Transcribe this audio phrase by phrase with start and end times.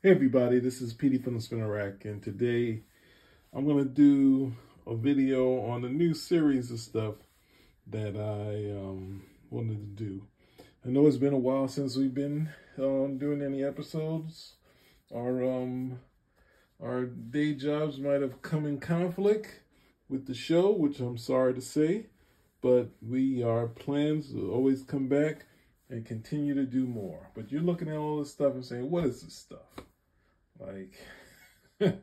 [0.00, 2.82] Hey everybody, this is Petey from the Spinner Rack, and today
[3.52, 4.54] I'm going to do
[4.86, 7.14] a video on a new series of stuff
[7.88, 10.22] that I um, wanted to do.
[10.86, 12.48] I know it's been a while since we've been
[12.78, 14.54] um, doing any episodes.
[15.12, 15.98] Our um,
[16.80, 19.62] our day jobs might have come in conflict
[20.08, 22.06] with the show, which I'm sorry to say,
[22.62, 25.46] but we are plans to always come back
[25.90, 27.30] and continue to do more.
[27.34, 29.87] But you're looking at all this stuff and saying, what is this stuff?
[30.58, 30.98] Like,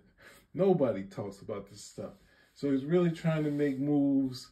[0.54, 2.13] nobody talks about this stuff.
[2.54, 4.52] So he's really trying to make moves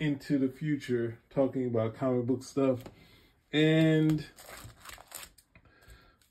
[0.00, 2.80] into the future, talking about comic book stuff.
[3.52, 4.26] And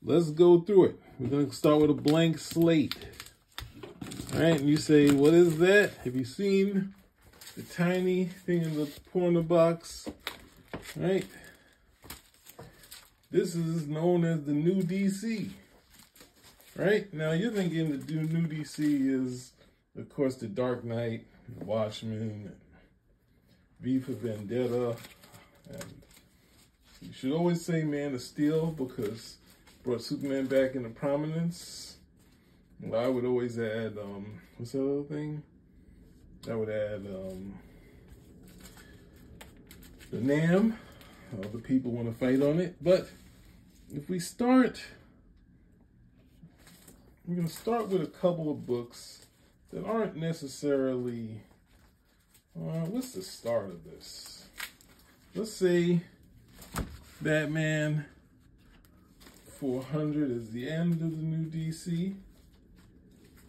[0.02, 1.00] let's go through it.
[1.18, 2.96] We're going to start with a blank slate.
[4.34, 5.92] All right, and you say, what is that?
[6.04, 6.94] Have you seen
[7.56, 10.08] the tiny thing in the corner box?
[10.74, 11.26] All right.
[13.30, 15.50] This is known as the new DC.
[16.76, 17.12] Right?
[17.14, 19.52] Now you're thinking the new DC is,
[19.96, 21.26] of course, the Dark Knight,
[21.58, 22.52] the Watchmen,
[23.80, 24.96] V for Vendetta,
[25.70, 26.02] and
[27.00, 29.36] you should always say Man of Steel because
[29.82, 31.96] brought Superman back into prominence.
[32.82, 35.42] Well, I would always add, um, what's that other thing?
[36.50, 37.54] I would add um,
[40.10, 40.76] the NAM.
[41.38, 42.76] Other people want to fight on it.
[42.82, 43.08] But
[43.94, 44.82] if we start,
[47.26, 49.26] we're going to start with a couple of books
[49.72, 51.40] that aren't necessarily,
[52.56, 54.46] uh, what's the start of this?
[55.34, 56.02] Let's say
[57.20, 58.04] Batman
[59.58, 62.14] 400 is the end of the new DC,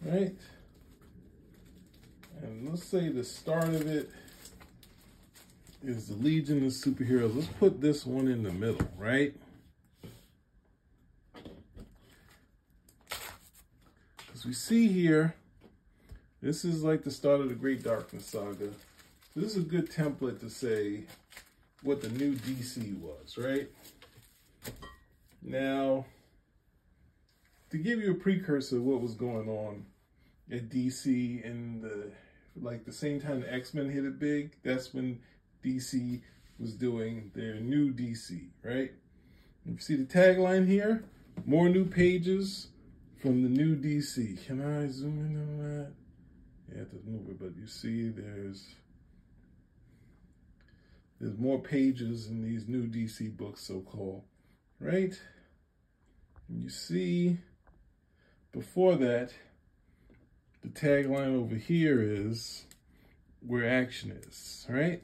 [0.04, 0.34] right?
[2.42, 4.10] And let's say the start of it
[5.84, 7.36] is the Legion of Superheroes.
[7.36, 9.34] Let's put this one in the middle, right?
[14.38, 15.34] As we see here,
[16.40, 18.68] this is like the start of the Great Darkness Saga.
[19.34, 21.00] This is a good template to say
[21.82, 23.68] what the new DC was, right?
[25.42, 26.06] Now,
[27.70, 29.84] to give you a precursor of what was going on
[30.52, 32.12] at DC in the
[32.62, 35.18] like the same time the X-Men hit it big, that's when
[35.64, 36.20] DC
[36.60, 38.92] was doing their new DC, right?
[39.66, 41.02] You see the tagline here?
[41.44, 42.68] More new pages
[43.20, 44.46] from the new DC.
[44.46, 45.92] Can I zoom in on that?
[46.74, 48.66] Yeah, to move it, but you see there's
[51.20, 54.22] there's more pages in these new DC books, so-called,
[54.78, 55.20] right?
[56.48, 57.38] And you see
[58.52, 59.32] before that,
[60.62, 62.64] the tagline over here is
[63.40, 65.02] where action is, right?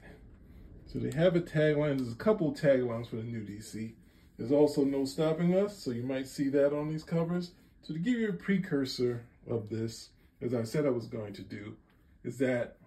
[0.85, 1.97] So they have a tagline.
[1.97, 3.93] There's a couple taglines for the new DC.
[4.37, 7.51] There's also No Stopping Us, so you might see that on these covers.
[7.85, 10.09] So to give you a precursor of this,
[10.41, 11.75] as I said I was going to do,
[12.23, 12.77] is that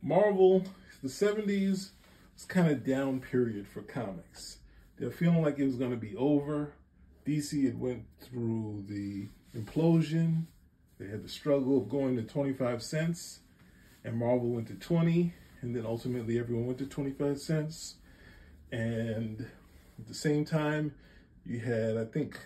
[0.00, 0.62] Marvel,
[1.02, 1.90] the 70s,
[2.34, 4.58] was kind of down period for comics.
[4.96, 6.74] They're feeling like it was going to be over.
[7.26, 9.26] DC had went through the
[9.58, 10.44] implosion.
[11.00, 13.40] They had the struggle of going to 25 cents,
[14.04, 17.96] and Marvel went to 20, and then ultimately everyone went to 25 cents.
[18.70, 19.48] And
[19.98, 20.94] at the same time,
[21.44, 22.38] you had, I think,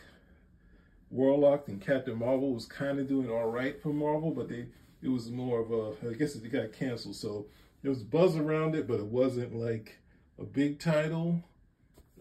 [1.10, 4.66] Warlock and Captain Marvel was kind of doing all right for Marvel, but they
[5.02, 7.16] it was more of a, I guess it got canceled.
[7.16, 7.46] So
[7.82, 9.98] there was buzz around it, but it wasn't like
[10.38, 11.44] a big title.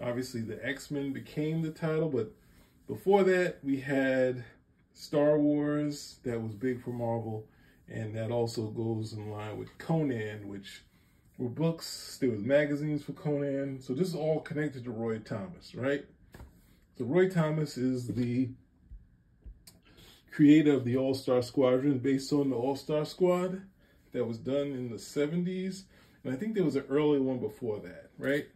[0.01, 2.33] Obviously, the X-Men became the title, but
[2.87, 4.43] before that, we had
[4.93, 7.47] Star Wars, that was big for Marvel,
[7.87, 10.83] and that also goes in line with Conan, which
[11.37, 13.81] were books, there was magazines for Conan.
[13.81, 16.05] So this is all connected to Roy Thomas, right?
[16.97, 18.49] So Roy Thomas is the
[20.35, 23.61] creator of the All-Star Squadron based on the All-Star Squad
[24.11, 25.83] that was done in the 70s.
[26.23, 28.47] And I think there was an early one before that, right?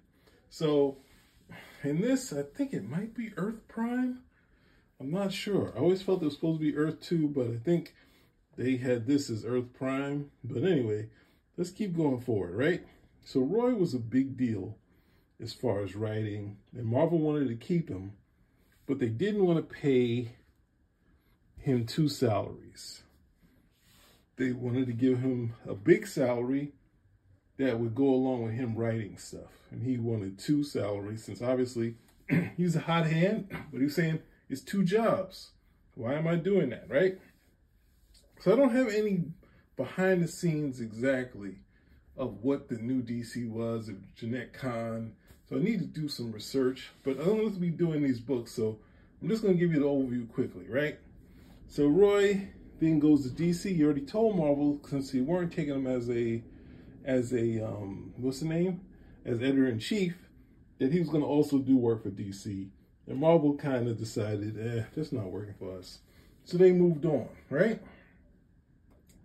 [0.50, 0.98] So
[1.82, 4.20] in this, I think it might be Earth Prime.
[5.00, 5.72] I'm not sure.
[5.74, 7.96] I always felt it was supposed to be Earth 2, but I think
[8.58, 10.32] they had this as Earth Prime.
[10.44, 11.08] But anyway,
[11.56, 12.86] let's keep going forward, right?
[13.24, 14.76] So Roy was a big deal
[15.42, 18.18] as far as writing, and Marvel wanted to keep him,
[18.86, 20.34] but they didn't want to pay
[21.60, 23.04] him two salaries.
[24.38, 26.72] They wanted to give him a big salary
[27.58, 29.52] that would go along with him writing stuff.
[29.70, 31.96] And he wanted two salaries since obviously
[32.58, 34.20] he's a hot hand, but he's saying
[34.50, 35.52] it's two jobs.
[35.96, 37.20] Why am I doing that, right?
[38.40, 39.26] So I don't have any
[39.76, 41.58] behind the scenes exactly
[42.18, 45.14] of what the new DC was, of Jenette Kahn.
[45.50, 48.20] So I need to do some research, but I don't want to be doing these
[48.20, 48.78] books, so
[49.22, 51.00] I'm just going to give you the overview quickly, right?
[51.70, 52.50] So Roy
[52.80, 53.76] then goes to DC.
[53.76, 56.42] He already told Marvel since he weren't taking him as a
[57.06, 58.82] as a um, what's the name
[59.24, 60.18] as editor in chief
[60.80, 62.70] that he was going to also do work for DC.
[63.08, 66.00] And Marvel kind of decided, eh, that's not working for us.
[66.44, 67.82] So they moved on, right?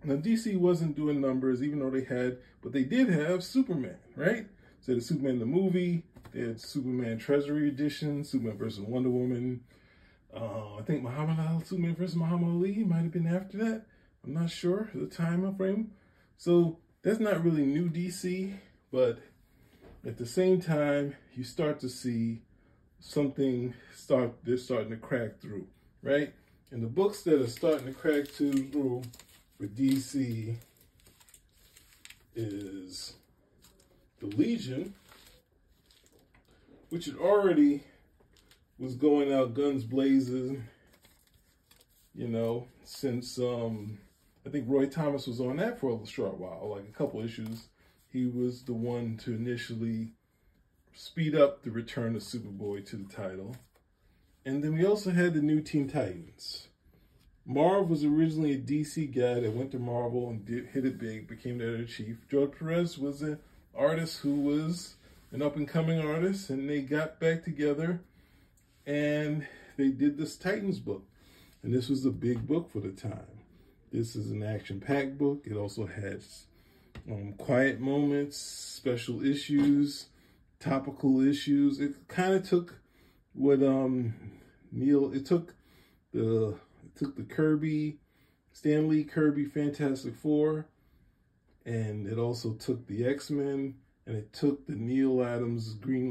[0.03, 4.45] Now DC wasn't doing numbers, even though they had, but they did have Superman, right?
[4.81, 9.61] So the Superman the movie, they had Superman Treasury Edition, Superman versus Wonder Woman.
[10.35, 13.85] Uh, I think Muhammad Ali, Superman versus Muhammad Ali might have been after that.
[14.23, 15.91] I'm not sure the time frame.
[16.37, 18.53] So that's not really new DC,
[18.91, 19.19] but
[20.05, 22.41] at the same time, you start to see
[22.99, 25.67] something start they're starting to crack through,
[26.01, 26.33] right?
[26.71, 29.03] And the books that are starting to crack through
[29.57, 30.55] for DC
[32.35, 33.13] is
[34.19, 34.95] the Legion,
[36.89, 37.83] which had already
[38.77, 40.63] was going out guns blazing,
[42.13, 43.99] you know, since um
[44.45, 47.67] I think Roy Thomas was on that for a short while, like a couple issues.
[48.11, 50.11] He was the one to initially
[50.93, 53.55] speed up the return of Superboy to the title.
[54.45, 56.67] And then we also had the new Teen Titans.
[57.45, 61.27] Marv was originally a DC guy that went to Marvel and did, hit it big,
[61.27, 62.17] became the editor-chief.
[62.29, 63.39] George Perez was an
[63.75, 64.95] artist who was
[65.31, 68.01] an up-and-coming artist, and they got back together
[68.85, 69.45] and
[69.77, 71.03] they did this Titans book.
[71.63, 73.39] And this was a big book for the time.
[73.91, 75.43] This is an action-packed book.
[75.45, 76.45] It also has
[77.09, 80.07] um, quiet moments, special issues,
[80.59, 81.79] topical issues.
[81.79, 82.79] It kind of took
[83.33, 84.13] what um
[84.71, 85.13] Neal.
[85.13, 85.55] It took
[86.13, 87.97] the it took the Kirby,
[88.51, 90.67] Stan Lee Kirby Fantastic Four,
[91.65, 93.75] and it also took the X Men,
[94.07, 96.09] and it took the Neal Adams Green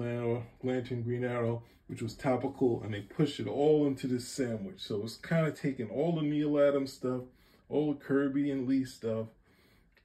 [0.62, 4.80] Lantern Green Arrow, which was topical, and they pushed it all into this sandwich.
[4.80, 7.22] So it's kind of taking all the Neal Adams stuff,
[7.68, 9.28] all the Kirby and Lee stuff,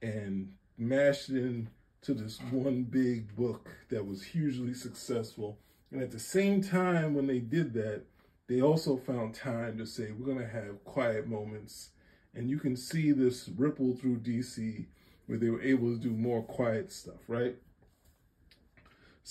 [0.02, 5.58] and mashed it into this one big book that was hugely successful.
[5.90, 8.04] And at the same time, when they did that,
[8.46, 11.90] they also found time to say, we're going to have quiet moments.
[12.34, 14.86] And you can see this ripple through DC
[15.26, 17.56] where they were able to do more quiet stuff, right?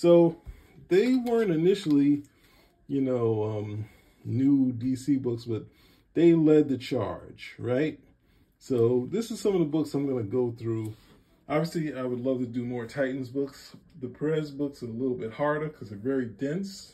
[0.00, 0.36] So
[0.88, 2.22] they weren't initially,
[2.88, 3.84] you know, um,
[4.24, 5.66] new DC books, but
[6.14, 8.00] they led the charge, right?
[8.58, 10.94] So this is some of the books I'm going to go through
[11.50, 13.74] Obviously, I would love to do more Titans books.
[14.00, 16.92] The Perez books are a little bit harder because they're very dense.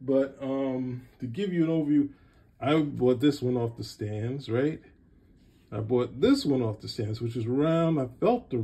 [0.00, 2.08] But um, to give you an overview,
[2.60, 4.82] I bought this one off the stands, right?
[5.70, 8.58] I bought this one off the stands, which is around, I felt the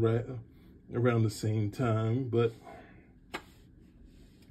[0.92, 2.52] around the same time, but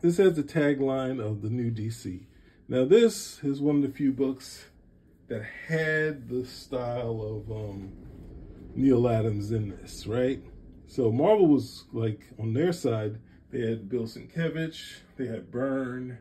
[0.04, 2.26] this has the tagline of the new DC.
[2.68, 4.66] Now this is one of the few books
[5.30, 7.94] that had the style of um,
[8.76, 10.44] Neal Adams in this, right?
[10.88, 13.18] So Marvel was like on their side,
[13.50, 16.18] they had Bill Sienkiewicz, they had Byrne,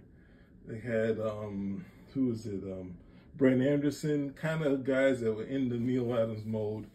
[0.65, 1.85] they had um
[2.15, 2.63] who was it?
[2.63, 2.95] Um
[3.37, 6.87] Brent Anderson, kind of guys that were in the Neal Adams mode.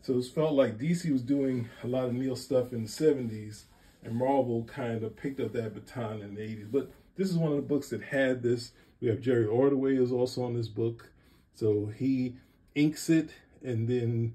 [0.00, 3.66] So it felt like DC was doing a lot of Neal stuff in the 70s,
[4.04, 6.70] and Marvel kind of picked up that baton in the 80s.
[6.70, 8.72] But this is one of the books that had this.
[9.00, 11.10] We have Jerry Ordway is also on this book.
[11.54, 12.36] So he
[12.74, 13.30] inks it,
[13.62, 14.34] and then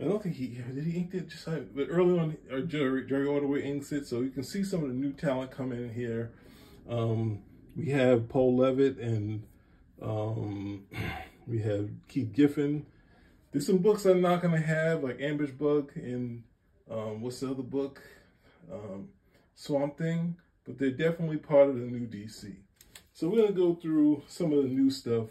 [0.00, 3.06] I don't think he did he ink it just like, but early on, uh, Jerry,
[3.06, 5.92] Jerry Ordway inks it, so you can see some of the new talent coming in
[5.92, 6.32] here.
[6.88, 7.42] Um,
[7.76, 9.42] we have Paul Levitz and
[10.02, 10.86] um,
[11.46, 12.86] we have Keith Giffen.
[13.52, 16.44] There's some books I'm not gonna have, like Ambush Bug and
[16.90, 18.00] um, what's the other book?
[18.72, 19.08] Um,
[19.54, 22.56] Swamp Thing, but they're definitely part of the new DC.
[23.12, 25.28] So we're gonna go through some of the new stuff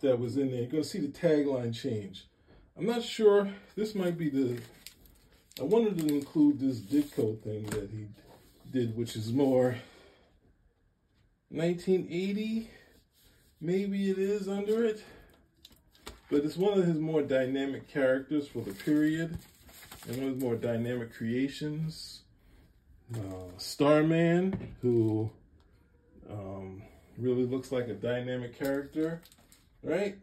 [0.00, 0.60] that was in there.
[0.60, 2.26] You're gonna see the tagline change.
[2.76, 3.48] I'm not sure.
[3.76, 4.60] This might be the.
[5.60, 8.08] I wanted to include this Ditko thing that he
[8.72, 9.76] did, which is more
[11.50, 12.68] 1980.
[13.60, 15.04] Maybe it is under it.
[16.30, 19.38] But it's one of his more dynamic characters for the period.
[20.06, 22.22] And one of more dynamic creations.
[23.14, 25.30] Uh, Starman, who
[26.30, 26.82] um,
[27.18, 29.20] really looks like a dynamic character,
[29.82, 30.16] right?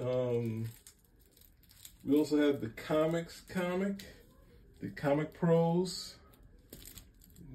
[0.00, 0.68] Um,
[2.04, 4.04] we also have the comics comic,
[4.80, 6.16] the comic pros.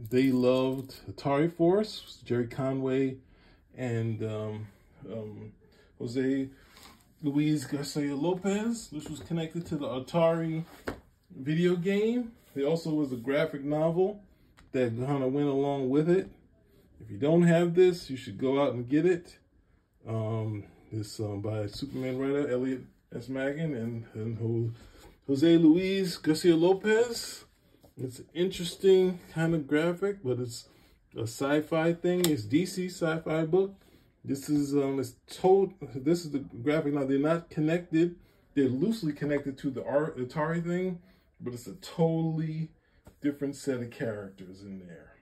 [0.10, 3.18] They loved Atari Force, Jerry Conway
[3.78, 4.68] and um,
[5.12, 5.52] um,
[6.00, 6.50] Jose
[7.24, 10.64] Luis Garcia Lopez, which was connected to the Atari
[11.34, 12.32] video game.
[12.54, 14.22] There also was a graphic novel
[14.72, 16.30] that kind of went along with it.
[17.02, 19.38] If you don't have this, you should go out and get it.
[20.08, 22.82] Um, this um, by Superman writer Elliot
[23.16, 23.28] S.
[23.28, 24.74] Maggin and, and
[25.28, 27.46] Jose Luis Garcia Lopez.
[27.98, 30.68] It's an interesting kind of graphic, but it's
[31.18, 32.26] a sci-fi thing.
[32.26, 33.74] It's DC sci-fi book.
[34.24, 38.16] This is um it's told this is the graphic now they're not connected.
[38.54, 41.00] They're loosely connected to the Atari thing,
[41.46, 42.70] but it's a totally
[43.22, 45.14] different set of characters in there.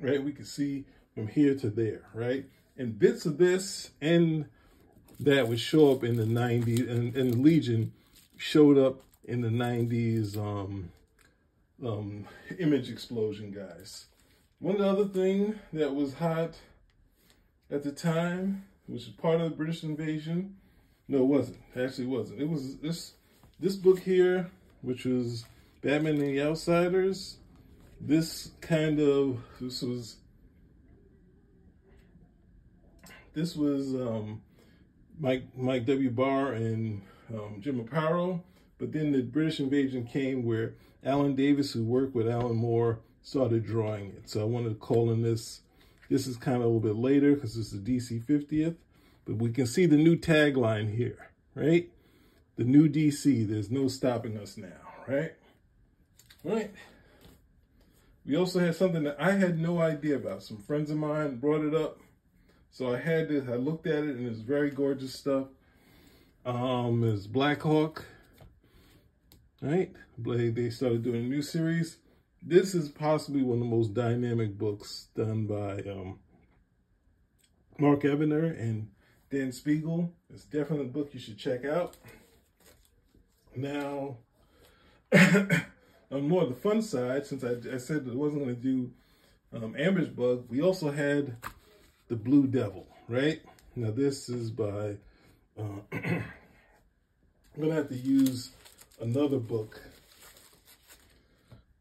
[0.00, 0.24] Right?
[0.24, 2.46] We can see from here to there, right?
[2.76, 4.46] And bits of this and
[5.20, 7.92] that would show up in the 90s and, and the Legion
[8.36, 10.90] showed up in the 90s um,
[11.86, 12.26] um,
[12.58, 14.06] image explosion guys.
[14.58, 16.54] One other thing that was hot
[17.70, 20.56] at the time, which is part of the British invasion.
[21.08, 21.58] No, it wasn't.
[21.76, 22.40] Actually, it wasn't.
[22.40, 23.12] It was this
[23.58, 24.50] this book here,
[24.82, 25.44] which was
[25.80, 27.38] Batman and the Outsiders.
[28.00, 30.16] This kind of this was
[33.32, 34.42] this was um,
[35.18, 36.10] Mike Mike W.
[36.10, 38.40] Barr and um, Jim Aparo.
[38.78, 40.74] But then the British invasion came where
[41.04, 44.28] Alan Davis, who worked with Alan Moore, started drawing it.
[44.28, 45.60] So I wanted to call in this
[46.10, 48.76] this is kind of a little bit later because it's the DC 50th,
[49.24, 51.88] but we can see the new tagline here, right?
[52.56, 54.68] The new DC, there's no stopping us now,
[55.06, 55.32] right?
[56.44, 56.70] Right.
[58.24, 60.42] We also had something that I had no idea about.
[60.42, 61.98] Some friends of mine brought it up.
[62.70, 65.48] So I had this, I looked at it and it's very gorgeous stuff.
[66.44, 68.04] Um, it's Blackhawk,
[69.60, 69.92] right?
[70.18, 71.98] They started doing a new series
[72.44, 76.18] this is possibly one of the most dynamic books done by um,
[77.78, 78.88] Mark Evanier and
[79.30, 80.10] Dan Spiegle.
[80.32, 81.96] It's definitely a book you should check out.
[83.54, 84.16] Now,
[85.12, 88.90] on more of the fun side, since I, I said I wasn't going to do
[89.52, 91.36] um, Ambush Bug, we also had
[92.08, 93.42] The Blue Devil, right?
[93.76, 94.96] Now, this is by,
[95.58, 96.22] uh, I'm
[97.56, 98.50] going to have to use
[99.00, 99.82] another book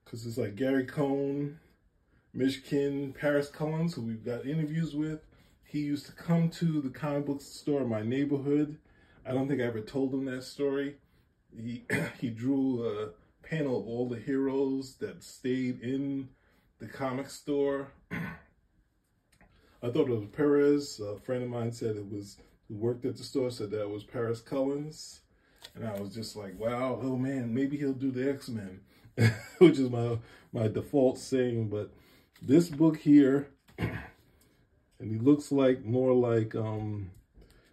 [0.04, 1.58] because it's like Gary Cohn,
[2.36, 5.22] Mishkin, Paris Cullins, who we've got interviews with.
[5.64, 8.78] He used to come to the comic book store in my neighborhood.
[9.26, 10.96] I don't think I ever told him that story.
[11.56, 11.86] He
[12.20, 16.30] he drew a panel of all the heroes that stayed in
[16.80, 17.92] the comic store.
[18.12, 21.00] I thought it was Perez.
[21.00, 24.04] A friend of mine said it was who worked at the store said that was
[24.04, 25.22] Paris Cullins.
[25.76, 28.82] And I was just like, wow, oh man, maybe he'll do the X-Men.
[29.58, 30.18] which is my
[30.52, 31.70] my default saying.
[31.70, 31.92] But
[32.42, 33.92] this book here, and
[35.00, 37.12] he looks like more like um,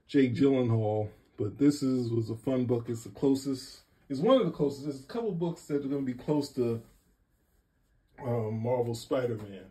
[0.06, 1.08] Jake Gyllenhaal.
[1.38, 2.86] But this is was a fun book.
[2.88, 3.80] It's the closest.
[4.08, 4.84] It's one of the closest.
[4.84, 6.82] There's a couple books that are going to be close to
[8.22, 9.66] um, Marvel Spider-Man.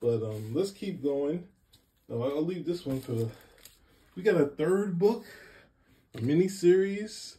[0.00, 1.48] But um, let's keep going.
[2.10, 3.30] I'll leave this one for.
[4.14, 5.24] We got a third book,
[6.14, 7.38] a mini series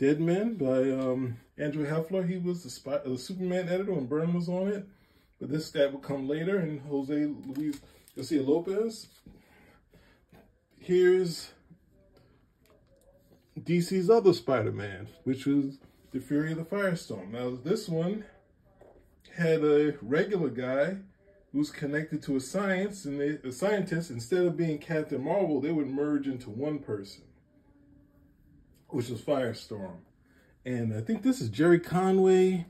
[0.00, 2.26] Deadman by um, Andrew Helfer.
[2.26, 4.86] He was the, spy, the Superman editor when Byrne was on it.
[5.38, 6.56] But this that would come later.
[6.58, 7.78] And Jose Luis
[8.16, 9.08] Garcia Lopez.
[10.78, 11.50] Here's
[13.64, 15.78] DC's other Spider-Man, which was
[16.12, 17.30] the Fury of the Firestorm.
[17.30, 18.24] Now, this one
[19.36, 20.96] had a regular guy
[21.52, 24.10] who's connected to a science and a scientist.
[24.10, 27.22] Instead of being Captain Marvel, they would merge into one person
[28.92, 29.98] which was Firestorm.
[30.64, 32.66] And I think this is Jerry Conway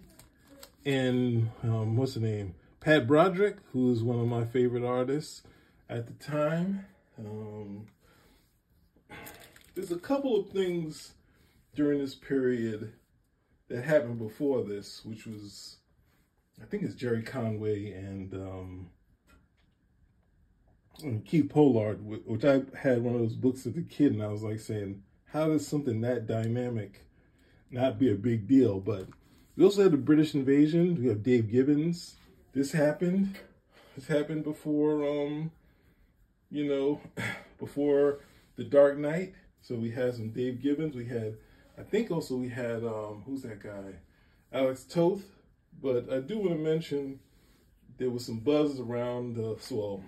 [0.84, 2.54] and um, what's the name?
[2.80, 5.42] Pat Broderick, who is one of my favorite artists
[5.88, 6.86] at the time.
[7.18, 7.86] Um,
[9.74, 11.12] there's a couple of things
[11.74, 12.92] during this period
[13.68, 15.76] that happened before this, which was,
[16.60, 18.90] I think it's Jerry Conway and, um,
[21.02, 24.28] and Keith Pollard, which I had one of those books as a kid, and I
[24.28, 27.06] was like saying, how does something that dynamic
[27.70, 28.80] not be a big deal?
[28.80, 29.06] But
[29.56, 31.00] we also had the British invasion.
[31.00, 32.16] We have Dave Gibbons.
[32.52, 33.38] This happened.
[33.96, 35.52] This happened before, um,
[36.50, 37.00] you know,
[37.58, 38.20] before
[38.56, 39.34] the Dark Knight.
[39.62, 40.94] So we had some Dave Gibbons.
[40.94, 41.36] We had,
[41.78, 43.96] I think also we had, um, who's that guy?
[44.52, 45.22] Alex Toth.
[45.82, 47.20] But I do want to mention
[47.98, 50.02] there was some buzz around, uh, so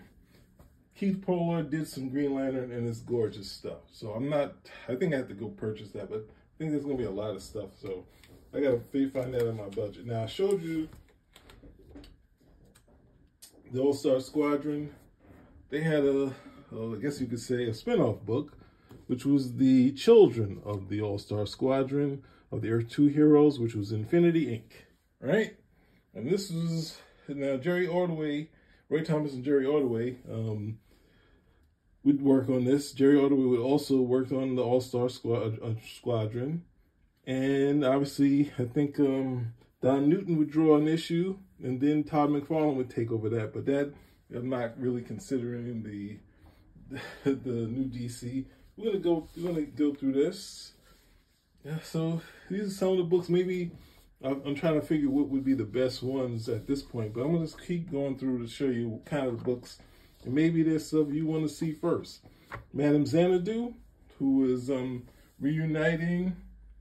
[0.95, 3.81] Keith Pollard did some Green Lantern and it's gorgeous stuff.
[3.93, 4.55] So I'm not,
[4.89, 7.09] I think I have to go purchase that, but I think there's going to be
[7.09, 7.71] a lot of stuff.
[7.81, 8.05] So
[8.55, 10.07] I got to find that in my budget.
[10.07, 10.89] Now I showed you
[13.73, 14.95] the All-Star Squadron.
[15.71, 16.35] They had a,
[16.71, 18.59] I guess you could say a spinoff book,
[19.13, 23.93] which was the children of the All-Star Squadron of the Earth 2 heroes, which was
[23.93, 24.87] Infinity Inc.,
[25.21, 25.55] right?
[26.15, 26.97] And this was,
[27.29, 28.49] now Jerry Ordway
[28.89, 30.79] Roy Thomas and Jerry Ordway um,
[32.05, 32.93] would work on this.
[32.93, 36.65] Jerry Ordway would also work on the All Star Squad, uh, Squadron,
[37.27, 39.53] and obviously, I think um,
[39.83, 43.53] Don Newton would draw an issue, and then Todd McFarlane would take over that.
[43.53, 43.93] But that
[44.35, 46.19] I'm not really considering the
[47.25, 48.47] the new DC.
[48.83, 49.29] We're gonna go.
[49.37, 50.73] We're gonna go through this.
[51.65, 51.79] Yeah.
[51.85, 52.21] So
[52.51, 53.29] these are some of the books.
[53.29, 53.71] Maybe
[54.25, 57.15] I'm trying to figure what would be the best ones at this point.
[57.15, 59.79] But I'm gonna just keep going through to show you what kind of books,
[60.25, 62.23] and maybe there's stuff you want to see first.
[62.73, 63.75] Madame Xanadu,
[64.19, 65.05] who is um,
[65.39, 66.35] reuniting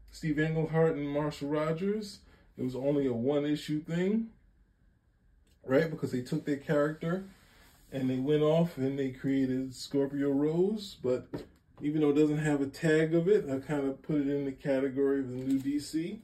[0.10, 2.22] Steve Englehart and Marshall Rogers.
[2.58, 4.29] It was only a one issue thing,
[5.63, 5.91] right?
[5.91, 7.25] Because they took their character
[7.91, 10.98] and they went off and they created Scorpio Rose.
[11.03, 11.27] But
[11.81, 14.45] even though it doesn't have a tag of it, I kind of put it in
[14.45, 16.19] the category of the new DC,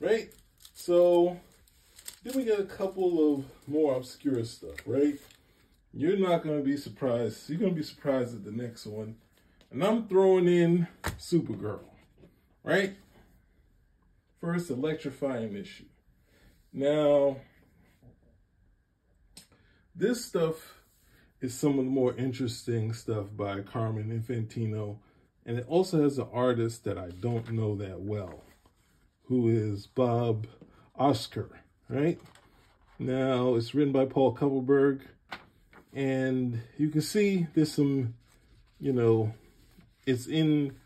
[0.00, 0.30] right?
[0.74, 1.38] So
[2.24, 5.18] then we got a couple of more obscure stuff, right?
[5.92, 7.48] You're not going to be surprised.
[7.48, 9.16] You're going to be surprised at the next one.
[9.70, 10.88] And I'm throwing in
[11.18, 11.80] Supergirl,
[12.62, 12.94] right?
[14.40, 15.84] First electrifying issue.
[16.72, 17.36] Now,
[19.94, 20.78] this stuff
[21.40, 24.98] is some of the more interesting stuff by Carmine Infantino.
[25.46, 28.42] And it also has an artist that I don't know that well,
[29.24, 30.46] who is Bob
[30.98, 31.50] Oksner,
[31.88, 32.20] right?
[32.98, 35.02] Now, it's written by Paul Kupperberg.
[35.94, 38.14] And you can see there's some,
[38.80, 39.32] you know,
[40.06, 40.76] it's in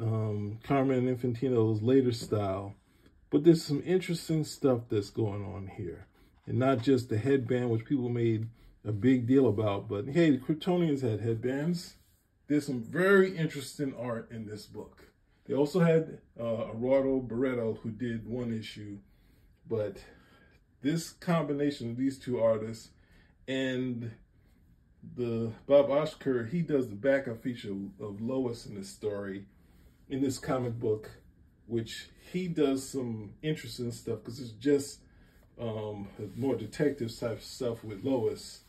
[0.00, 2.74] um, Carmine Infantino's later style.
[3.30, 6.06] But there's some interesting stuff that's going on here.
[6.46, 8.48] And not just the headband, which people made
[8.84, 9.88] a big deal about.
[9.88, 11.94] But hey, the Kryptonians had headbands.
[12.46, 15.04] There's some very interesting art in this book.
[15.46, 18.98] They also had uh, Eduardo Barreto who did one issue,
[19.66, 19.98] but
[20.82, 22.90] this combination of these two artists
[23.46, 24.10] and
[25.16, 29.46] the Bob Oksner, he does the backup feature of Lois in this story,
[30.08, 31.10] in this comic book,
[31.66, 35.00] which he does some interesting stuff because it's just
[35.60, 38.60] um, more detective type stuff with Lois.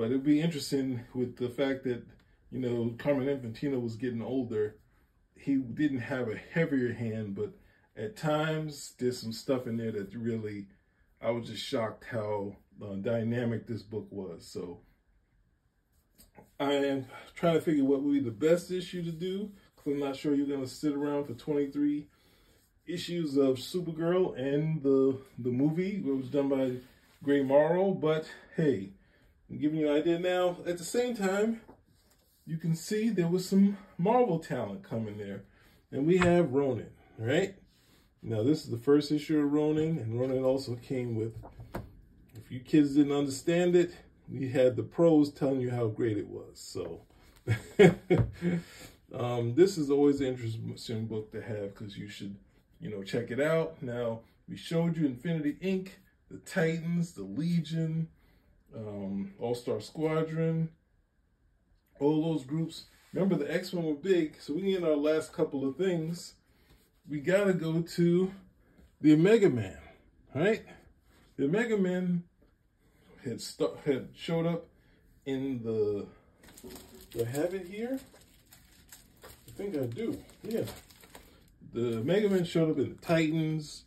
[0.00, 2.02] But it'd be interesting with the fact that,
[2.50, 4.76] you know, Carmine Infantino was getting older.
[5.36, 7.52] He didn't have a heavier hand, but
[7.94, 10.68] at times there's some stuff in there that really,
[11.20, 14.46] I was just shocked how uh, dynamic this book was.
[14.46, 14.80] So
[16.58, 20.00] I am trying to figure what would be the best issue to do because I'm
[20.00, 22.06] not sure you're going to sit around for 23
[22.86, 25.96] issues of Supergirl and the the movie.
[25.96, 26.76] It was done by
[27.22, 28.24] Gray Morrow, but
[28.56, 28.92] hey,
[29.50, 30.58] I'm giving you an idea now.
[30.64, 31.60] At the same time,
[32.46, 35.42] you can see there was some Marvel talent coming there.
[35.90, 37.56] And we have Ronin, right?
[38.22, 41.34] Now, this is the first issue of Ronin, and Ronin also came with,
[42.34, 43.92] if you kids didn't understand it,
[44.28, 46.60] we had the pros telling you how great it was.
[46.60, 47.02] So,
[49.14, 52.36] um, this is always an interesting book to have because you should,
[52.78, 53.82] you know, check it out.
[53.82, 55.88] Now, we showed you Infinity Inc.,
[56.30, 58.08] the Titans, the Legion,
[58.76, 60.70] um, All Star Squadron,
[61.98, 62.84] all those groups.
[63.12, 66.34] Remember, the X Men were big, so we get our last couple of things.
[67.08, 68.32] We gotta go to
[69.00, 69.78] the Omega Man,
[70.34, 70.62] right?
[71.36, 72.24] The Omega Man
[73.24, 73.42] had
[73.84, 74.66] had showed up
[75.26, 76.06] in the.
[77.10, 77.98] Do I have it here?
[79.24, 80.18] I think I do.
[80.42, 80.64] Yeah.
[81.72, 83.84] The Mega Man showed up in the Titans.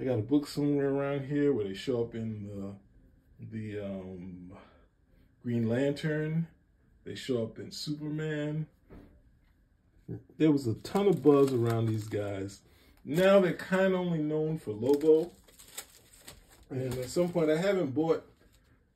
[0.00, 2.74] I got a book somewhere around here where they show up in the
[3.50, 4.52] the um,
[5.42, 6.46] Green Lantern.
[7.04, 8.66] They show up in Superman.
[10.38, 12.60] There was a ton of buzz around these guys.
[13.04, 15.32] Now they're kind of only known for Lobo.
[16.70, 18.24] And at some point, I haven't bought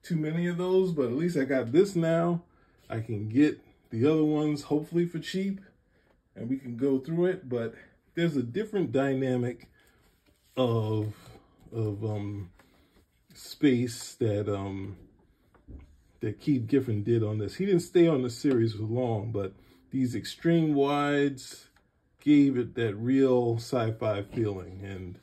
[0.03, 2.43] too many of those, but at least I got this now.
[2.89, 5.61] I can get the other ones hopefully for cheap
[6.37, 7.49] and we can go through it.
[7.49, 7.75] But
[8.15, 9.69] there's a different dynamic
[10.57, 11.15] of
[11.73, 12.51] of um
[13.37, 14.97] space that um
[16.21, 17.57] that Keith Giffen did on this.
[17.57, 19.53] He didn't stay on the series for long, but
[19.91, 21.69] these extreme wides
[22.21, 24.81] gave it that real sci-fi feeling.
[24.83, 25.19] And,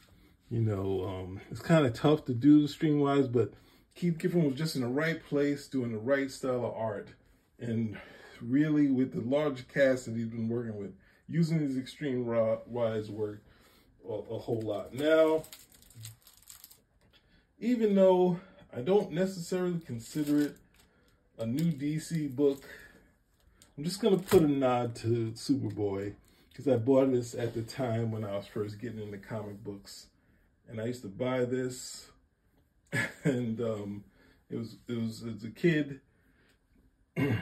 [0.49, 3.53] you know, um, it's kind of tough to do the stream wides, but
[3.95, 7.09] Keith Giffen was just in the right place, doing the right style of art.
[7.59, 7.97] And
[8.41, 10.93] really, with the large cast that he's been working with,
[11.27, 12.25] using his extreme
[12.67, 13.43] wides work
[14.07, 14.93] a, a whole lot.
[14.93, 15.43] Now,
[17.63, 18.41] even though
[18.75, 20.57] I don't necessarily consider it
[21.39, 22.61] a new DC book,
[23.77, 26.13] I'm just going to put a nod to Superboy
[26.49, 30.07] because I bought this at the time when I was first getting into comic books.
[30.67, 32.07] And I used to buy this
[33.23, 34.03] and um,
[34.49, 36.01] It was it was as a kid.
[37.15, 37.37] it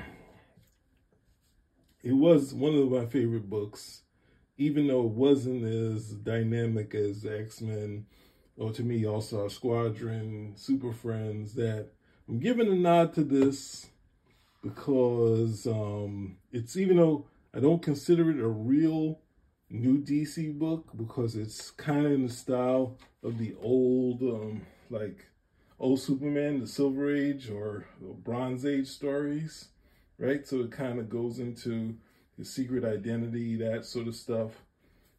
[2.03, 4.03] was one of my favorite books,
[4.57, 8.05] even though it wasn't as dynamic as X Men,
[8.62, 11.56] or to me also our Squadron, Super Friends.
[11.56, 11.88] That
[12.30, 13.88] I'm giving a nod to this
[14.62, 19.19] because um, it's even though I don't consider it a real
[19.69, 25.26] new DC book because it's kind of in the style of the old, um, like
[25.80, 29.69] old Superman, the Silver Age or Bronze Age stories,
[30.19, 30.47] right?
[30.47, 31.95] So it kind of goes into
[32.38, 34.52] his secret identity, that sort of stuff.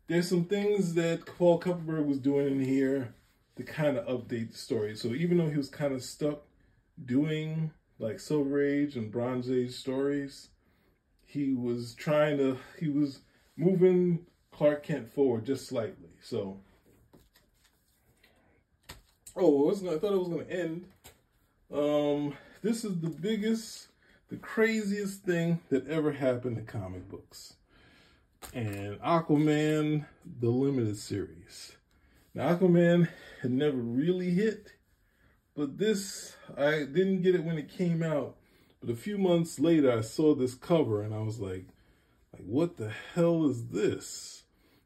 [0.06, 3.14] There's some things that Paul Kupperberg was doing in here
[3.56, 4.96] to kind of update the story.
[4.96, 6.42] So even though he was kind of stuck
[7.04, 10.48] doing like Silver Age and Bronze Age stories,
[11.24, 13.20] he was trying to, he was
[13.56, 16.10] moving Clark Kent forward just slightly.
[16.20, 16.58] So,
[19.36, 20.84] oh, I thought it was going to end.
[21.72, 23.88] Um, this is the biggest,
[24.28, 27.54] the craziest thing that ever happened to comic books.
[28.52, 30.06] And Aquaman,
[30.40, 31.72] the limited series.
[32.34, 33.08] Now, Aquaman
[33.42, 34.72] had never really hit,
[35.56, 38.36] but this, I didn't get it when it came out.
[38.80, 41.66] But a few months later, I saw this cover and I was like,
[42.32, 44.44] like, what the hell is this?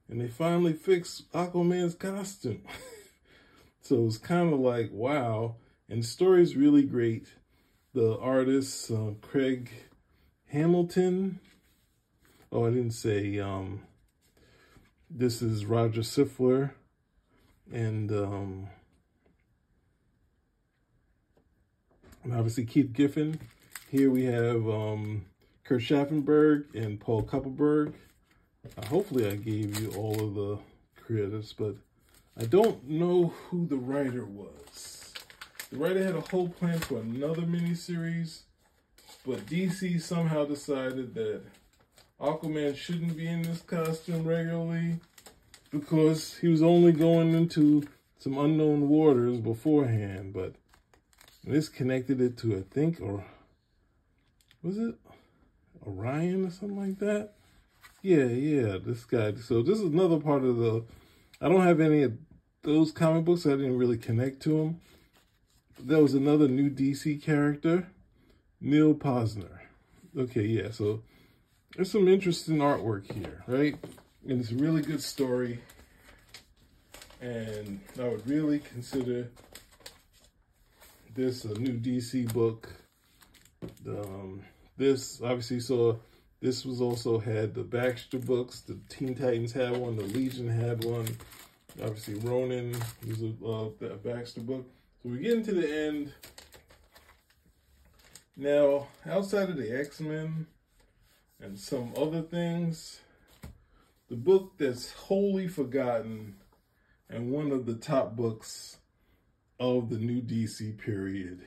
[0.09, 2.63] And they finally fixed Aquaman's costume.
[3.83, 5.57] so it was kind of like, wow.
[5.91, 7.29] And the story is really great.
[7.93, 9.71] The artist, uh, Craig
[10.47, 11.41] Hamilton.
[12.51, 13.83] Oh, I didn't say, um,
[15.11, 16.75] this is Roger Slifer.
[17.73, 18.69] And, um,
[22.23, 23.41] and obviously Keith Giffen.
[23.91, 25.25] Here we have um,
[25.65, 27.93] Kurt Schaffenberg and Paul Kupperberg.
[28.77, 30.59] Uh, hopefully I gave you all of the
[31.01, 31.77] credits, but
[32.37, 35.15] I don't know who the writer was.
[35.71, 38.41] The writer had a whole plan for another miniseries,
[39.27, 41.43] but DC somehow decided that
[42.21, 45.01] Aquaman shouldn't be in this costume regularly
[45.71, 47.87] because he was only going into
[48.19, 50.55] some unknown waters beforehand, but
[51.45, 53.25] this connected it to, I think, or
[54.63, 54.97] was it
[55.87, 57.35] Orion or something like that?
[58.03, 59.35] Yeah, yeah, this guy.
[59.35, 60.85] So this is another part of the,
[61.41, 62.15] I don't have any of
[62.63, 63.47] those comic books.
[63.47, 64.81] I didn't really connect to them.
[65.79, 67.89] There was another new DC character,
[68.61, 69.59] Neal Pozner.
[70.17, 71.03] Okay, yeah, so
[71.75, 73.77] there's some interesting artwork here, right?
[74.29, 75.61] And it's a really good story.
[77.21, 79.29] And I would really consider
[81.15, 82.69] this a new DC book.
[83.87, 84.43] Um,
[84.77, 85.97] this obviously saw
[86.41, 88.61] this was also had the Baxter books.
[88.61, 89.97] The Teen Titans had one.
[89.97, 91.07] The Legion had one.
[91.81, 92.75] Obviously, Ronin
[93.07, 94.67] was a, uh, Baxter book.
[95.03, 96.13] So we get into the end.
[98.37, 100.47] Now, outside of the X-Men
[101.41, 103.01] and some other things,
[104.09, 106.37] the book that's wholly forgotten
[107.09, 108.79] and one of the top books
[109.59, 111.41] of the new DC period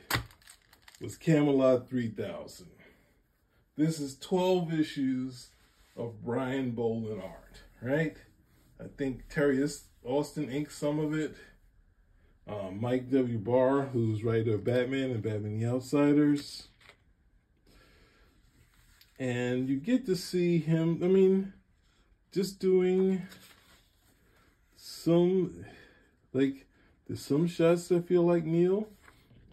[1.01, 2.67] was Camelot 3000.
[3.77, 5.49] This is 12 issues
[5.95, 8.17] of Brian Bolland art, right?
[8.79, 9.65] I think Terry
[10.03, 11.35] Austin inked some of it.
[12.47, 13.37] Uh, Mike W.
[13.37, 16.67] Barr, who's writer of Batman and Batman the Outsiders.
[19.19, 21.53] And you get to see him, I mean,
[22.31, 23.21] just doing
[24.75, 25.65] some,
[26.33, 26.67] like,
[27.07, 28.87] there's some shots that feel like Neal.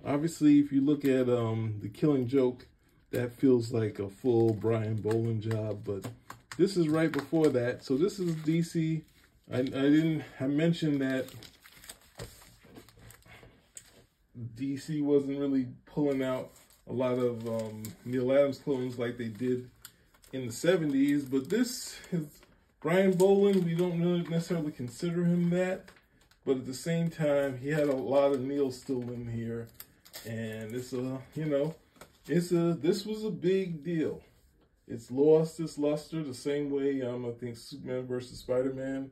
[0.04, 2.66] Obviously, if you look at um, The Killing Joke,
[3.10, 6.06] that feels like a full Brian Bolland job, but
[6.58, 7.84] this is right before that.
[7.84, 9.02] So this is DC.
[9.52, 11.26] I, I didn't, I mentioned that
[14.56, 16.50] DC wasn't really pulling out
[16.88, 19.70] a lot of um, Neal Adams clones like they did
[20.32, 22.26] in the 70s, but this is
[22.86, 23.64] Brian Bolland.
[23.64, 25.86] We don't really necessarily consider him that,
[26.44, 29.66] but at the same time, he had a lot of Neal still in here,
[30.24, 31.74] and it's a, you know,
[32.28, 34.22] it's a this was a big deal.
[34.86, 39.10] It's lost its luster the same way um, I think Superman versus Spider Man,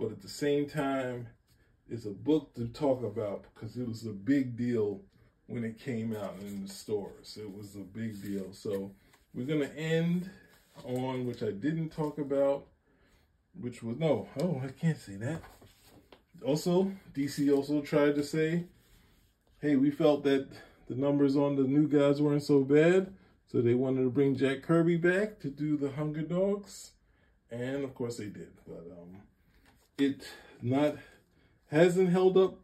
[0.00, 1.28] but at the same time,
[1.88, 5.00] it's a book to talk about because it was a big deal
[5.46, 7.38] when it came out in the stores.
[7.40, 8.52] It was a big deal.
[8.52, 8.90] So
[9.32, 10.28] we're gonna end
[10.84, 12.66] on which I didn't talk about,
[13.58, 15.42] which was no, oh I can't say that.
[16.44, 18.64] Also, DC also tried to say,
[19.60, 20.48] hey, we felt that
[20.88, 23.14] the numbers on the new guys weren't so bad.
[23.46, 26.92] So they wanted to bring Jack Kirby back to do the Hunger Dogs.
[27.50, 28.52] And of course they did.
[28.66, 29.18] But um,
[29.98, 30.26] it
[30.62, 30.96] not
[31.70, 32.56] hasn't held up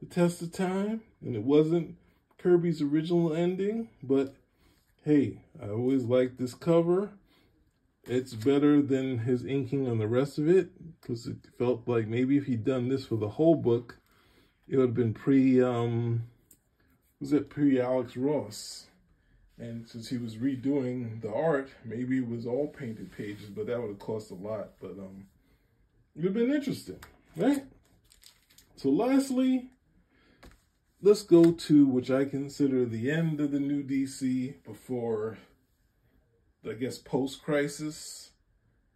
[0.00, 1.02] the test of time.
[1.24, 1.96] And it wasn't
[2.36, 4.34] Kirby's original ending, but
[5.02, 7.12] hey, I always liked this cover.
[8.06, 12.36] It's better than his inking on the rest of it because it felt like maybe
[12.36, 13.98] if he'd done this for the whole book,
[14.68, 16.24] it would have been pre, um,
[17.20, 18.86] was it pre Alex Ross?
[19.58, 23.80] And since he was redoing the art, maybe it was all painted pages, but that
[23.80, 24.72] would have cost a lot.
[24.80, 25.26] But um,
[26.14, 26.98] it would have been interesting,
[27.36, 27.64] right?
[28.76, 29.70] So lastly,
[31.00, 35.38] let's go to which I consider the end of the new DC before,
[36.68, 38.30] I guess, post-crisis,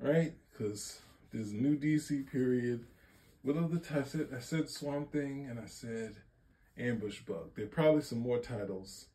[0.00, 0.32] right?
[0.50, 1.00] Because
[1.32, 2.86] this new DC period.
[3.42, 4.28] What other I said?
[4.36, 6.16] I said Swamp Thing and I said
[6.78, 7.50] Ambush Bug.
[7.54, 9.06] There are probably some more titles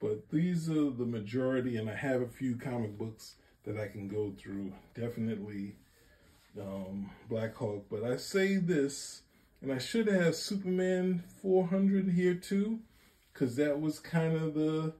[0.00, 4.08] but these are the majority, and I have a few comic books that I can
[4.08, 4.72] go through.
[4.94, 5.74] Definitely
[6.60, 7.86] um, Blackhawk.
[7.90, 9.22] But I say this,
[9.60, 12.80] and I should have Superman 400 here too,
[13.32, 14.92] because that was kind of the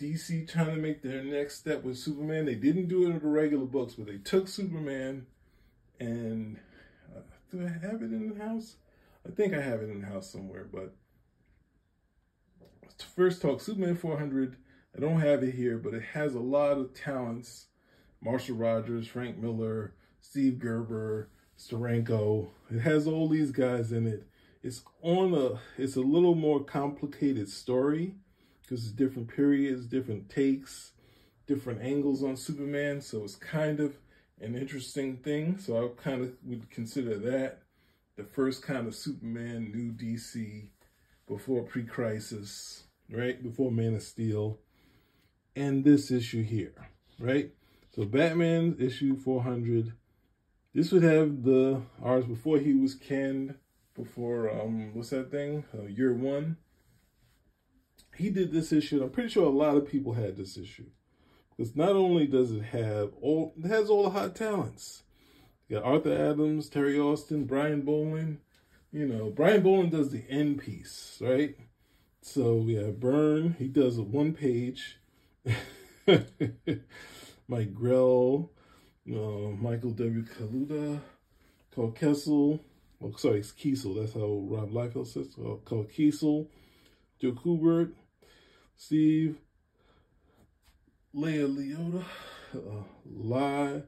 [0.00, 2.46] DC trying to make their next step with Superman.
[2.46, 5.26] They didn't do it in the regular books, but they took Superman
[5.98, 6.58] and
[7.14, 8.76] uh, do I have it in the house?
[9.28, 10.94] I think I have it in the house somewhere, but
[13.14, 14.56] first talk Superman 400.
[14.96, 17.66] I don't have it here, but it has a lot of talents.
[18.22, 22.48] Marshall Rogers, Frank Miller, Steve Gerber, Steranko.
[22.70, 24.26] It has all these guys in it.
[24.62, 28.14] It's on a, it's a little more complicated story
[28.70, 30.92] because it's different periods, different takes,
[31.48, 33.00] different angles on Superman.
[33.00, 33.96] So it's kind of
[34.40, 35.58] an interesting thing.
[35.58, 37.62] So I kind of would consider that
[38.16, 40.68] the first kind of Superman new DC
[41.26, 43.42] before pre-crisis right?
[43.42, 44.58] Before Man of Steel.
[45.56, 46.74] And this issue here,
[47.18, 47.50] right?
[47.94, 49.94] So Batman issue 400.
[50.72, 53.56] This would have the ours before he was canned,
[53.96, 55.64] before, um, what's that thing?
[55.76, 56.56] Uh, year one.
[58.20, 59.02] He did this issue.
[59.02, 60.86] I'm pretty sure a lot of people had this issue.
[61.56, 65.04] Because not only does it have all, it has all the hot talents.
[65.68, 68.38] You got Arthur Adams, Terry Austin, Brian Bolland.
[68.92, 71.56] You know, Brian Bolland does the end piece, right?
[72.20, 73.56] So we have Byrne.
[73.58, 74.98] He does a one page.
[77.48, 78.50] Mike Grell,
[79.08, 80.24] uh, Michael W.
[80.24, 81.00] Kaluta,
[81.74, 82.60] Karl Kessel.
[83.02, 83.98] Oh, sorry, it's Kiesel.
[83.98, 85.28] That's how Rob Liefeld says.
[85.38, 86.48] Uh, Karl Kiesel,
[87.18, 87.92] Joe Kubert,
[88.80, 89.36] Steve,
[91.12, 92.02] Leah Leota,
[92.54, 93.82] uh, Lai,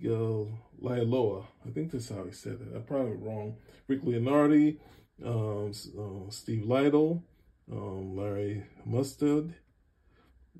[0.00, 1.44] Loa.
[1.66, 2.74] I think that's how he said it.
[2.74, 3.56] I'm probably wrong.
[3.86, 4.78] Rick Leonardi,
[5.22, 7.22] um, uh, Steve Lightle,
[7.70, 9.52] um, Larry Mustard,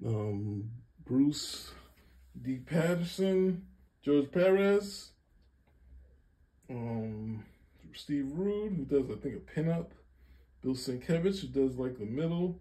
[0.04, 0.70] um,
[1.02, 1.72] Bruce
[2.40, 2.56] D.
[2.58, 3.64] Patterson,
[4.02, 5.12] George Perez,
[6.68, 7.42] um,
[7.94, 9.86] Steve Rude, who does, I think, a pinup,
[10.62, 12.60] Bill Sienkiewicz, who does like the middle,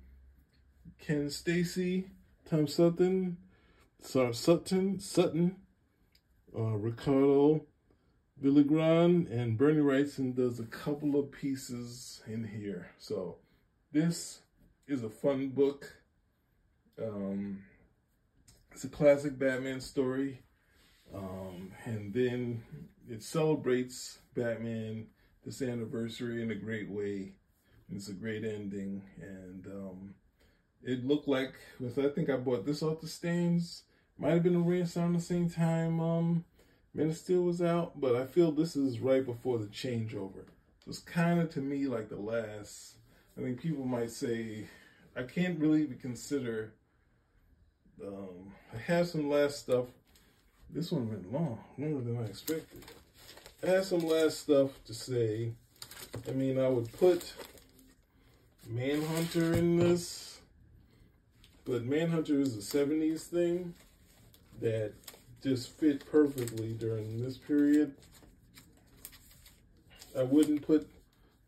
[1.00, 2.10] Ken Steacy,
[2.50, 3.38] Tom Sutton,
[4.02, 5.56] Sar Sutton, Sutton,
[6.58, 7.66] uh, Ricardo
[8.42, 12.92] Villagrán, and Bernie Wrightson does a couple of pieces in here.
[12.98, 13.38] So
[13.92, 14.40] this
[14.88, 15.96] is a fun book.
[17.02, 17.64] Um,
[18.72, 20.42] it's a classic Batman story.
[21.14, 22.64] Um, and then
[23.10, 25.08] it celebrates Batman
[25.46, 27.34] this anniversary in a great way.
[27.92, 29.04] It's a great ending.
[29.22, 30.16] And um,
[30.86, 33.84] it looked like, I think I bought this off the stands.
[34.18, 36.46] Might have been a rare around the same time um,
[36.94, 40.46] Man of Steel was out, but I feel this is right before the changeover.
[40.80, 42.94] So it's kind of to me like the last
[43.38, 44.66] I mean, people might say,
[45.16, 46.74] I can't really consider.
[48.06, 49.86] Um, I have some last stuff.
[50.70, 52.84] This one went long, longer than I expected.
[53.64, 55.52] I have some last stuff to say.
[56.28, 57.34] I mean, I would put
[58.68, 60.33] Manhunter in this,
[61.66, 63.74] but Manhunter is a 70s thing
[64.62, 64.94] that
[65.42, 67.94] just fit perfectly during this period.
[70.18, 70.88] I wouldn't put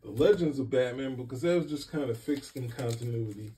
[0.02, 3.52] the Legends of Batman because that was just kind of fixed in continuity.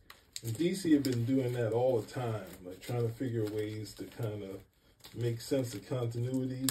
[0.44, 4.04] And DC have been doing that all the time, like trying to figure ways to
[4.04, 4.60] kind of
[5.14, 6.66] make sense of continuity.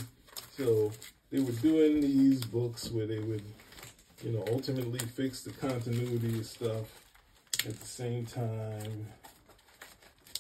[0.58, 0.92] So
[1.30, 3.44] they were doing these books where they would,
[4.24, 7.04] you know, ultimately fix the continuity of stuff
[7.66, 9.08] at the same time.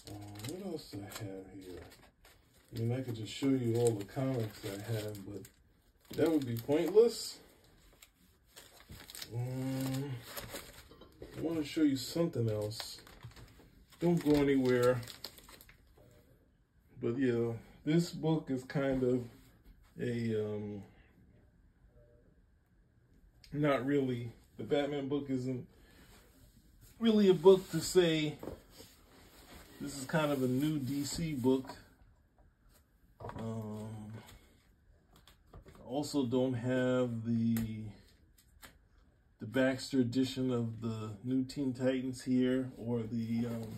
[0.10, 0.14] Uh,
[0.50, 1.82] what else I have here?
[2.76, 5.42] I mean, I could just show you all the comics I have, but
[6.18, 7.38] that would be pointless.
[9.36, 10.12] Um,
[11.22, 13.02] I want to show you something else.
[14.00, 15.02] Don't go anywhere.
[17.02, 17.54] But yeah,
[17.86, 19.24] this book is kind of
[20.00, 20.84] a, um,
[23.54, 25.66] not really, the Batman book isn't
[27.00, 28.38] really a book to say
[29.80, 31.76] this is kind of a new DC book.
[33.40, 33.88] Um,
[35.88, 37.84] also don't have the
[39.40, 43.76] the Baxter edition of the New Teen Titans here or the um,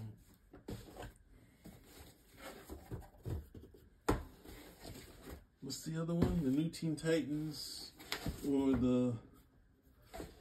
[5.62, 6.42] what's the other one?
[6.44, 7.92] The New Teen Titans
[8.48, 9.14] or the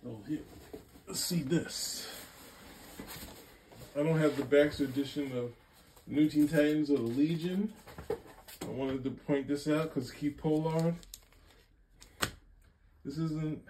[0.07, 0.41] oh here
[1.07, 2.18] let's see this.
[3.99, 5.51] I don't have the Baxter edition of
[6.07, 7.73] New Teen Titans or the Legion.
[8.09, 10.95] I wanted to point this out because Keith Pollard.
[13.05, 13.61] This isn't,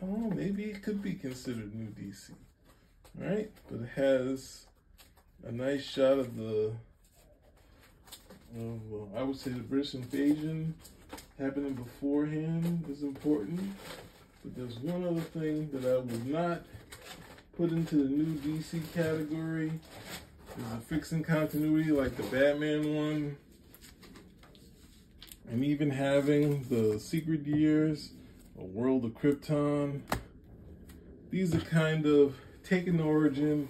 [0.00, 2.30] know, maybe it could be considered new DC,
[3.18, 3.50] right?
[3.70, 4.64] But it has
[5.46, 6.72] a nice shot of the,
[8.56, 10.74] of, uh, I would say the British invasion
[11.38, 13.60] happening beforehand is important.
[14.42, 16.62] But there's one other thing that I would not
[17.60, 19.70] put into the new DC category.
[20.72, 23.36] A fixing continuity like the Batman one.
[25.50, 28.12] And even having the Secret Years,
[28.58, 30.00] a World of Krypton.
[31.28, 33.68] These are kind of taking the origin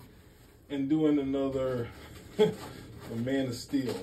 [0.68, 1.88] and doing another
[2.38, 3.96] a Man of Steel.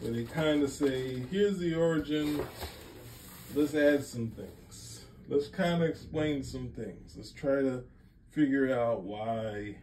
[0.00, 2.46] Where they kind of say, here's the origin,
[3.54, 5.04] let's add some things.
[5.26, 7.14] Let's kind of explain some things.
[7.16, 7.82] Let's try to
[8.36, 9.74] figure out why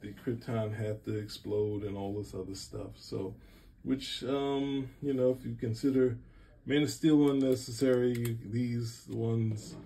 [0.00, 2.90] the Krypton had to explode and all this other stuff.
[2.96, 3.36] So,
[3.84, 6.18] which, um, you know, if you consider
[6.66, 9.76] Man of Steel unnecessary, these ones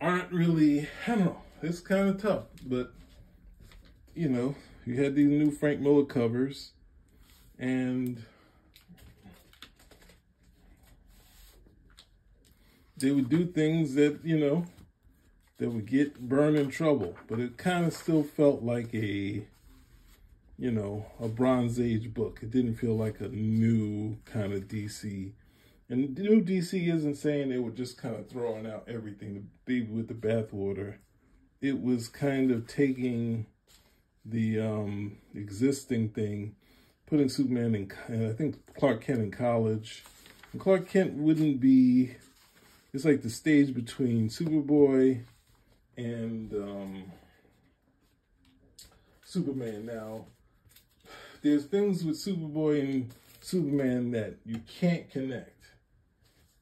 [0.00, 2.44] aren't really, I don't know, it's kind of tough.
[2.64, 2.94] But,
[4.14, 4.54] you know,
[4.86, 6.72] you had these new Frank Miller covers
[7.58, 8.24] and
[12.96, 14.64] they would do things that, you know,
[15.64, 19.46] that would get burned in trouble, but it kind of still felt like a,
[20.58, 22.40] you know, a Bronze Age book.
[22.42, 25.32] It didn't feel like a new kind of DC.
[25.88, 29.90] And new DC isn't saying they were just kind of throwing out everything, the baby
[29.90, 30.96] with the bathwater.
[31.62, 33.46] It was kind of taking
[34.22, 36.56] the um, existing thing,
[37.06, 40.04] putting Superman in, and I think Clark Kent in college.
[40.52, 42.16] And Clark Kent wouldn't be,
[42.92, 45.22] it's like the stage between Superboy
[45.96, 47.04] and um,
[49.24, 49.86] Superman.
[49.86, 50.26] Now,
[51.42, 55.50] there's things with Superboy and Superman that you can't connect.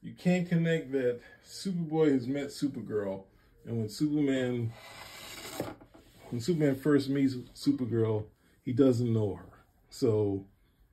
[0.01, 3.23] You can't connect that Superboy has met Supergirl,
[3.65, 4.73] and when Superman,
[6.29, 8.25] when Superman first meets Supergirl,
[8.63, 9.45] he doesn't know her.
[9.89, 10.45] So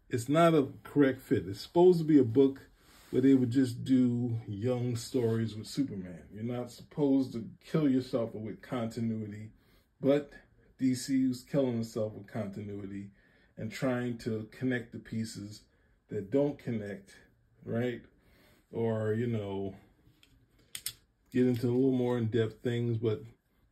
[0.09, 1.47] it's not a correct fit.
[1.49, 2.61] It's supposed to be a book
[3.11, 6.23] where they would just do young stories with Superman.
[6.33, 9.51] You're not supposed to kill yourself with continuity,
[10.01, 10.33] but
[10.81, 13.11] DC was killing itself with continuity
[13.57, 15.63] and trying to connect the pieces
[16.09, 17.11] that don't connect,
[17.65, 18.01] right?
[18.73, 19.75] Or, you know,
[21.33, 23.23] get into a little more in-depth things, but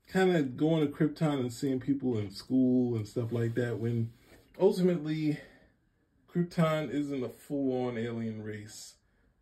[0.09, 4.11] kind of going to Krypton and seeing people in school and stuff like that when
[4.61, 5.39] ultimately
[6.29, 8.95] Krypton isn't a full-on alien race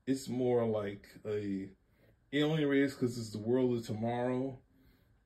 [0.07, 1.69] it's more like a
[2.33, 4.59] alien race because it's the world of tomorrow.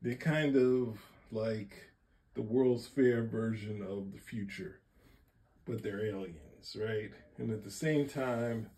[0.02, 0.98] They're kind of
[1.30, 1.90] like
[2.34, 4.80] the World's Fair version of the future,
[5.66, 7.10] but they're aliens, right?
[7.38, 8.70] And at the same time,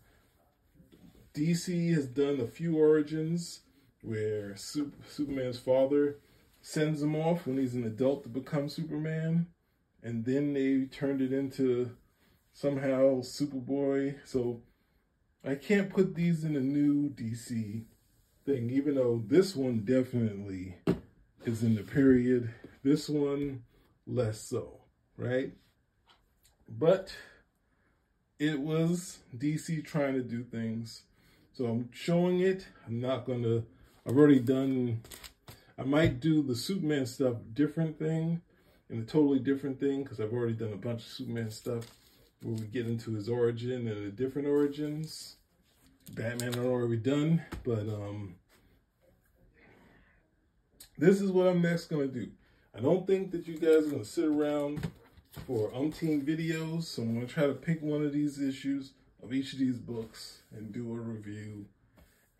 [1.33, 3.61] DC has done a few origins
[4.01, 6.17] where Super, Superman's father
[6.61, 9.47] sends him off when he's an adult to become Superman,
[10.01, 11.91] and then they turned it into
[12.51, 14.15] somehow Superboy.
[14.25, 14.61] So
[15.45, 17.83] I can't put these in a new DC
[18.45, 20.77] thing, even though this one definitely
[21.45, 22.49] is in the period.
[22.81, 23.63] This one,
[24.07, 24.79] less so,
[25.17, 25.51] right?
[26.69, 27.13] But
[28.39, 31.03] it was DC trying to do things.
[31.51, 32.65] So I'm showing it.
[32.87, 33.65] I'm not going to,
[34.07, 35.01] I've already done,
[35.77, 38.41] I might do the Superman stuff different thing
[38.89, 41.85] and a totally different thing because I've already done a bunch of Superman stuff
[42.43, 45.37] where we get into his origin and the different origins.
[46.11, 48.35] Batman are already done, but um,
[50.97, 52.29] this is what I'm next gonna do.
[52.75, 54.87] I don't think that you guys are gonna sit around
[55.47, 59.53] for umpteen videos, so I'm gonna try to pick one of these issues of each
[59.53, 61.65] of these books and do a review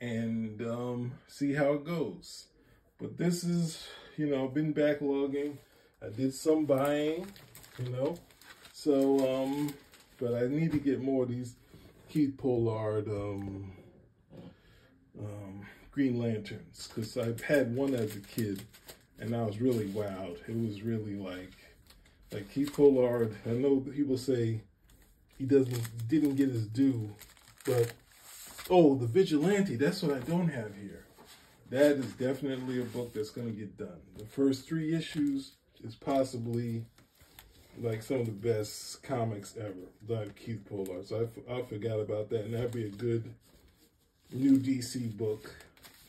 [0.02, 2.48] and um, see how it goes.
[3.00, 3.88] But this is,
[4.18, 5.58] you know, I've been backlogging.
[6.06, 7.26] I did some buying,
[7.80, 8.18] you know,
[8.84, 9.74] so, um,
[10.24, 11.56] but I need to get more of these
[12.10, 13.74] Keith Pollard um,
[15.20, 18.64] um, Green Lanterns because I've had one as a kid
[19.20, 20.38] and I was really wowed.
[20.48, 21.52] It was really like,
[22.32, 23.36] like Keith Pollard.
[23.46, 24.62] I know people say
[25.38, 27.14] he doesn't didn't get his due,
[27.66, 27.92] but
[28.70, 29.76] oh, the Vigilante.
[29.76, 31.04] That's what I don't have here.
[31.70, 34.00] That is definitely a book that's going to get done.
[34.18, 36.86] The first three issues is possibly
[37.82, 39.74] like some of the best comics ever
[40.08, 41.08] by Keith Pollard.
[41.08, 43.34] So I, I forgot about that, and that'd be a good
[44.32, 45.56] new DC book,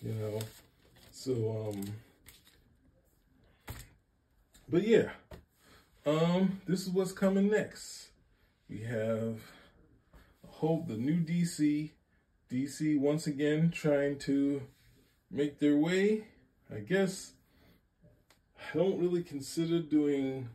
[0.02, 0.40] you know.
[1.12, 1.84] So um,
[4.68, 5.10] but yeah,
[6.06, 8.08] um, this is what's coming next.
[8.68, 9.40] We have
[10.46, 11.90] Hope, the new DC,
[12.50, 14.62] DC once again trying to
[15.30, 16.24] make their way.
[16.74, 17.32] I guess
[18.58, 20.48] I don't really consider doing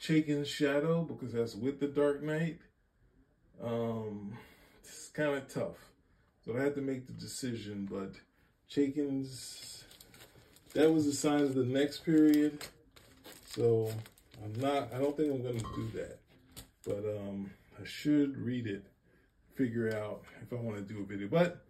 [0.00, 2.58] Chaykin's Shadow because that's with the Dark Knight.
[3.62, 4.36] Um,
[4.82, 5.76] it's kind of tough.
[6.44, 8.12] So I had to make the decision, but
[8.70, 9.84] Chaykin's,
[10.74, 12.64] that was the sign of the next period.
[13.48, 13.90] So
[14.44, 16.18] I'm not, I don't think I'm going to do that.
[16.84, 18.86] But um, I should read it,
[19.54, 21.26] figure out if I want to do a video.
[21.26, 21.64] But,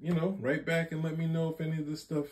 [0.00, 2.26] you know, write back and let me know if any of the stuff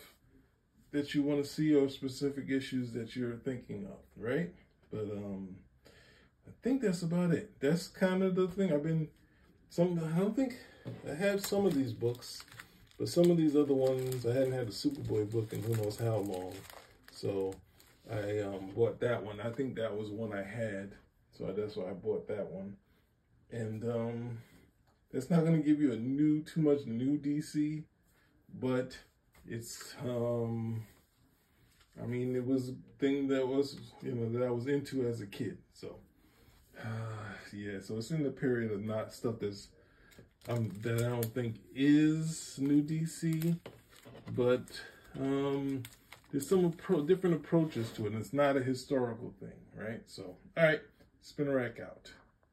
[0.91, 4.53] that you want to see or specific issues that you're thinking of, right?
[4.91, 5.57] But um,
[6.47, 7.59] I think that's about it.
[7.59, 8.71] That's kind of the thing.
[8.71, 9.09] I've been
[9.69, 9.99] some.
[10.15, 10.55] I don't think
[11.09, 12.43] I have some of these books,
[12.97, 15.97] but some of these other ones I hadn't had a Superboy book in who knows
[15.97, 16.53] how long.
[17.11, 17.53] So
[18.11, 19.41] I um, bought that one.
[19.41, 20.93] I think that was one I had,
[21.37, 22.77] so that's why I bought that one.
[23.51, 24.37] And um,
[25.11, 27.83] it's not going to give you a new, too much new DC,
[28.59, 28.97] but
[29.47, 30.85] it's um,
[32.01, 35.21] I mean, it was a thing that was, you know, that I was into as
[35.21, 35.57] a kid.
[35.73, 35.95] So,
[36.79, 36.87] uh,
[37.53, 39.69] yeah, so it's in the period of not stuff that's,
[40.47, 43.57] um, that I don't think is new DC,
[44.35, 44.65] but,
[45.19, 45.83] um,
[46.31, 50.01] there's some appro different approaches to it, and it's not a historical thing, right?
[50.07, 50.81] So, all right,
[51.21, 52.11] Spinner Rack out.